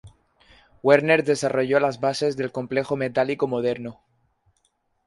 Werner 0.81 1.23
desarrolló 1.23 1.79
las 1.79 1.99
bases 1.99 2.35
del 2.35 2.51
complejo 2.51 2.95
metálico 2.95 3.45
moderno. 3.47 3.99